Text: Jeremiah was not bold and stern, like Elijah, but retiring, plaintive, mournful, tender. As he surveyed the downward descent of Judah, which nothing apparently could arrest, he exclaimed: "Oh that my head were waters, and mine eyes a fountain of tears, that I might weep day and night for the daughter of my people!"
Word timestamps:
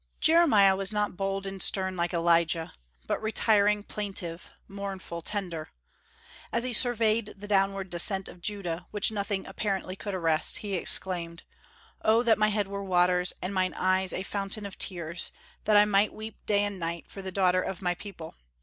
Jeremiah 0.19 0.75
was 0.75 0.91
not 0.91 1.15
bold 1.15 1.45
and 1.45 1.61
stern, 1.61 1.95
like 1.95 2.11
Elijah, 2.11 2.73
but 3.05 3.21
retiring, 3.21 3.83
plaintive, 3.83 4.49
mournful, 4.67 5.21
tender. 5.21 5.69
As 6.51 6.63
he 6.63 6.73
surveyed 6.73 7.35
the 7.37 7.47
downward 7.47 7.91
descent 7.91 8.27
of 8.27 8.41
Judah, 8.41 8.87
which 8.89 9.11
nothing 9.11 9.45
apparently 9.45 9.95
could 9.95 10.15
arrest, 10.15 10.57
he 10.65 10.73
exclaimed: 10.73 11.43
"Oh 12.01 12.23
that 12.23 12.39
my 12.39 12.47
head 12.47 12.67
were 12.67 12.83
waters, 12.83 13.31
and 13.43 13.53
mine 13.53 13.75
eyes 13.75 14.11
a 14.11 14.23
fountain 14.23 14.65
of 14.65 14.75
tears, 14.79 15.31
that 15.65 15.77
I 15.77 15.85
might 15.85 16.11
weep 16.15 16.43
day 16.47 16.63
and 16.63 16.79
night 16.79 17.05
for 17.07 17.21
the 17.21 17.31
daughter 17.31 17.61
of 17.61 17.79
my 17.83 17.93
people!" 17.93 18.33